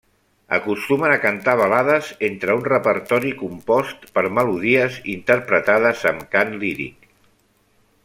[0.57, 7.11] Acostumen a cantar balades entre un repertori compost per melodies interpretades amb cant líric.